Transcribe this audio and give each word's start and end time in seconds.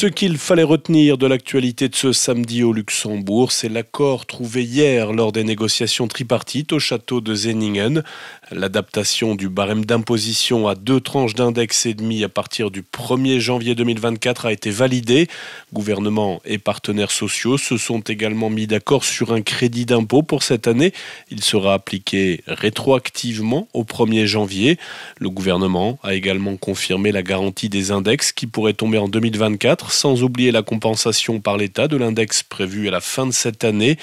Ce 0.00 0.06
qu'il 0.06 0.38
fallait 0.38 0.62
retenir 0.62 1.18
de 1.18 1.26
l'actualité 1.26 1.90
de 1.90 1.94
ce 1.94 2.14
samedi 2.14 2.62
au 2.62 2.72
Luxembourg, 2.72 3.52
c'est 3.52 3.68
l'accord 3.68 4.24
trouvé 4.24 4.64
hier 4.64 5.12
lors 5.12 5.30
des 5.30 5.44
négociations 5.44 6.08
tripartites 6.08 6.72
au 6.72 6.78
château 6.78 7.20
de 7.20 7.34
Zeningen. 7.34 8.02
L'adaptation 8.50 9.34
du 9.34 9.50
barème 9.50 9.84
d'imposition 9.84 10.68
à 10.68 10.74
deux 10.74 11.02
tranches 11.02 11.34
d'index 11.34 11.84
et 11.84 11.92
demi 11.92 12.24
à 12.24 12.30
partir 12.30 12.70
du 12.70 12.80
1er 12.80 13.40
janvier 13.40 13.74
2024 13.74 14.46
a 14.46 14.52
été 14.54 14.70
validée. 14.70 15.28
Gouvernement 15.74 16.40
et 16.46 16.56
partenaires 16.56 17.10
sociaux 17.10 17.58
se 17.58 17.76
sont 17.76 18.00
également 18.00 18.48
mis 18.48 18.66
d'accord 18.66 19.04
sur 19.04 19.34
un 19.34 19.42
crédit 19.42 19.84
d'impôt 19.84 20.22
pour 20.22 20.44
cette 20.44 20.66
année. 20.66 20.94
Il 21.30 21.44
sera 21.44 21.74
appliqué 21.74 22.42
rétroactivement 22.46 23.68
au 23.74 23.84
1er 23.84 24.24
janvier. 24.24 24.78
Le 25.18 25.28
gouvernement 25.28 25.98
a 26.02 26.14
également 26.14 26.56
confirmé 26.56 27.12
la 27.12 27.22
garantie 27.22 27.68
des 27.68 27.90
index 27.90 28.32
qui 28.32 28.46
pourrait 28.46 28.72
tomber 28.72 28.96
en 28.96 29.06
2024 29.06 29.89
sans 29.92 30.22
oublier 30.22 30.50
la 30.52 30.62
compensation 30.62 31.40
par 31.40 31.56
l'État 31.56 31.88
de 31.88 31.96
l'index 31.96 32.42
prévu 32.42 32.88
à 32.88 32.90
la 32.90 33.00
fin 33.00 33.26
de 33.26 33.32
cette 33.32 33.64
année. 33.64 33.96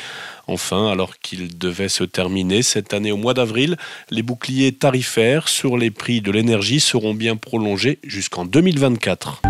Enfin, 0.48 0.92
alors 0.92 1.20
qu'il 1.20 1.58
devait 1.58 1.90
se 1.90 2.04
terminer 2.04 2.62
cette 2.62 2.94
année 2.94 3.12
au 3.12 3.18
mois 3.18 3.34
d'avril, 3.34 3.78
les 4.10 4.22
boucliers 4.22 4.72
tarifaires 4.72 5.48
sur 5.48 5.78
les 5.78 5.92
prix 5.92 6.22
de 6.22 6.32
l'énergie 6.32 6.80
seront 6.80 7.14
bien 7.14 7.36
prolongés 7.36 8.00
jusqu'en 8.04 8.46
2024. 8.46 9.42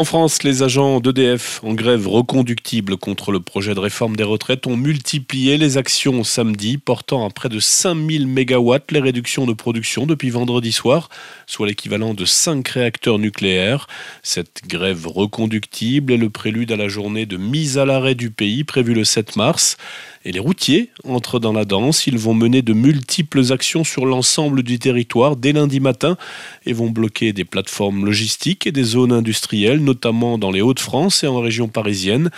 En 0.00 0.04
France, 0.04 0.44
les 0.44 0.62
agents 0.62 0.98
d'EDF 0.98 1.60
en 1.62 1.74
grève 1.74 2.08
reconductible 2.08 2.96
contre 2.96 3.32
le 3.32 3.40
projet 3.40 3.74
de 3.74 3.80
réforme 3.80 4.16
des 4.16 4.24
retraites 4.24 4.66
ont 4.66 4.74
multiplié 4.78 5.58
les 5.58 5.76
actions 5.76 6.24
samedi, 6.24 6.78
portant 6.78 7.26
à 7.26 7.28
près 7.28 7.50
de 7.50 7.60
5000 7.60 8.26
MW 8.26 8.76
les 8.92 9.00
réductions 9.00 9.44
de 9.44 9.52
production 9.52 10.06
depuis 10.06 10.30
vendredi 10.30 10.72
soir, 10.72 11.10
soit 11.46 11.66
l'équivalent 11.66 12.14
de 12.14 12.24
5 12.24 12.66
réacteurs 12.66 13.18
nucléaires. 13.18 13.88
Cette 14.22 14.62
grève 14.66 15.06
reconductible 15.06 16.14
est 16.14 16.16
le 16.16 16.30
prélude 16.30 16.72
à 16.72 16.76
la 16.76 16.88
journée 16.88 17.26
de 17.26 17.36
mise 17.36 17.76
à 17.76 17.84
l'arrêt 17.84 18.14
du 18.14 18.30
pays 18.30 18.64
prévue 18.64 18.94
le 18.94 19.04
7 19.04 19.36
mars. 19.36 19.76
Et 20.24 20.32
les 20.32 20.38
routiers 20.38 20.90
entrent 21.04 21.40
dans 21.40 21.52
la 21.52 21.64
danse. 21.64 22.06
Ils 22.06 22.18
vont 22.18 22.34
mener 22.34 22.60
de 22.60 22.74
multiples 22.74 23.52
actions 23.52 23.84
sur 23.84 24.04
l'ensemble 24.04 24.62
du 24.62 24.78
territoire 24.78 25.34
dès 25.34 25.52
lundi 25.52 25.80
matin 25.80 26.18
et 26.66 26.74
vont 26.74 26.90
bloquer 26.90 27.32
des 27.32 27.46
plateformes 27.46 28.04
logistiques 28.04 28.66
et 28.66 28.72
des 28.72 28.82
zones 28.82 29.12
industrielles, 29.12 29.80
notamment 29.90 30.38
dans 30.38 30.52
les 30.52 30.60
Hauts-de-France 30.60 31.24
et 31.24 31.26
en 31.26 31.40
région 31.40 31.66
parisienne. 31.66 32.30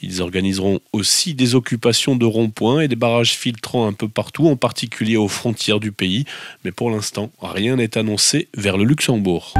Ils 0.00 0.22
organiseront 0.22 0.78
aussi 0.92 1.34
des 1.34 1.56
occupations 1.56 2.14
de 2.14 2.24
ronds-points 2.24 2.82
et 2.82 2.88
des 2.88 2.96
barrages 2.96 3.32
filtrants 3.32 3.88
un 3.88 3.92
peu 3.92 4.08
partout, 4.08 4.46
en 4.46 4.56
particulier 4.56 5.16
aux 5.16 5.28
frontières 5.28 5.80
du 5.80 5.90
pays. 5.90 6.24
Mais 6.64 6.70
pour 6.70 6.90
l'instant, 6.90 7.30
rien 7.42 7.76
n'est 7.76 7.98
annoncé 7.98 8.48
vers 8.56 8.76
le 8.76 8.84
Luxembourg. 8.84 9.54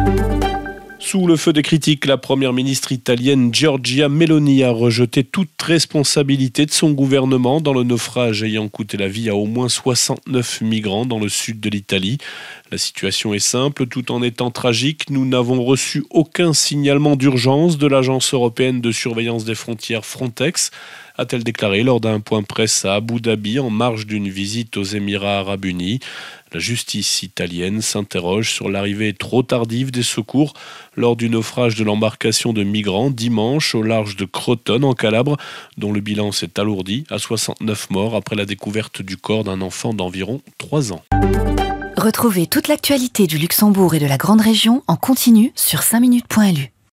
Sous 1.02 1.26
le 1.26 1.36
feu 1.36 1.54
des 1.54 1.62
critiques, 1.62 2.04
la 2.04 2.18
première 2.18 2.52
ministre 2.52 2.92
italienne 2.92 3.54
Giorgia 3.54 4.10
Meloni 4.10 4.62
a 4.62 4.70
rejeté 4.70 5.24
toute 5.24 5.60
responsabilité 5.62 6.66
de 6.66 6.70
son 6.70 6.90
gouvernement 6.90 7.62
dans 7.62 7.72
le 7.72 7.84
naufrage 7.84 8.42
ayant 8.42 8.68
coûté 8.68 8.98
la 8.98 9.08
vie 9.08 9.30
à 9.30 9.34
au 9.34 9.46
moins 9.46 9.70
69 9.70 10.60
migrants 10.60 11.06
dans 11.06 11.18
le 11.18 11.30
sud 11.30 11.58
de 11.58 11.70
l'Italie. 11.70 12.18
La 12.70 12.76
situation 12.76 13.32
est 13.32 13.38
simple, 13.38 13.86
tout 13.86 14.12
en 14.12 14.22
étant 14.22 14.50
tragique, 14.50 15.08
nous 15.08 15.24
n'avons 15.24 15.64
reçu 15.64 16.04
aucun 16.10 16.52
signalement 16.52 17.16
d'urgence 17.16 17.78
de 17.78 17.86
l'Agence 17.86 18.34
européenne 18.34 18.82
de 18.82 18.92
surveillance 18.92 19.46
des 19.46 19.54
frontières 19.54 20.04
Frontex 20.04 20.70
a-t-elle 21.20 21.44
déclaré 21.44 21.82
lors 21.82 22.00
d'un 22.00 22.18
point 22.18 22.42
presse 22.42 22.86
à 22.86 22.94
Abu 22.94 23.20
Dhabi 23.20 23.58
en 23.58 23.68
marge 23.68 24.06
d'une 24.06 24.28
visite 24.28 24.78
aux 24.78 24.84
Émirats 24.84 25.40
arabes 25.40 25.66
unis. 25.66 26.00
La 26.54 26.60
justice 26.60 27.22
italienne 27.22 27.82
s'interroge 27.82 28.50
sur 28.50 28.70
l'arrivée 28.70 29.12
trop 29.12 29.42
tardive 29.42 29.90
des 29.90 30.02
secours 30.02 30.54
lors 30.96 31.16
du 31.16 31.28
naufrage 31.28 31.74
de 31.74 31.84
l'embarcation 31.84 32.54
de 32.54 32.62
migrants 32.62 33.10
dimanche 33.10 33.74
au 33.74 33.82
large 33.82 34.16
de 34.16 34.24
Crotone 34.24 34.84
en 34.84 34.94
Calabre, 34.94 35.36
dont 35.76 35.92
le 35.92 36.00
bilan 36.00 36.32
s'est 36.32 36.58
alourdi 36.58 37.04
à 37.10 37.18
69 37.18 37.90
morts 37.90 38.16
après 38.16 38.34
la 38.34 38.46
découverte 38.46 39.02
du 39.02 39.18
corps 39.18 39.44
d'un 39.44 39.60
enfant 39.60 39.92
d'environ 39.92 40.40
3 40.56 40.94
ans. 40.94 41.02
Retrouvez 41.98 42.46
toute 42.46 42.68
l'actualité 42.68 43.26
du 43.26 43.36
Luxembourg 43.36 43.94
et 43.94 43.98
de 43.98 44.06
la 44.06 44.16
Grande 44.16 44.40
Région 44.40 44.82
en 44.86 44.96
continu 44.96 45.52
sur 45.54 45.80
5minutes.lu. 45.80 46.72